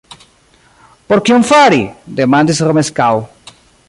[1.11, 1.81] Por kion fari?
[2.21, 3.11] demandis Romeskaŭ.